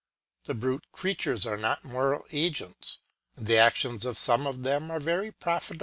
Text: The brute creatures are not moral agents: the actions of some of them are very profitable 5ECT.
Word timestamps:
The 0.47 0.55
brute 0.55 0.91
creatures 0.91 1.45
are 1.45 1.57
not 1.57 1.83
moral 1.85 2.25
agents: 2.31 2.97
the 3.37 3.59
actions 3.59 4.03
of 4.03 4.17
some 4.17 4.47
of 4.47 4.63
them 4.63 4.89
are 4.89 4.99
very 4.99 5.31
profitable 5.31 5.77
5ECT. 5.77 5.79